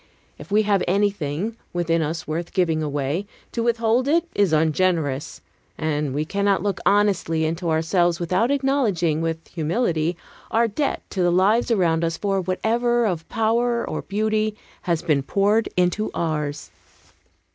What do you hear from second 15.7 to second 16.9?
into ours.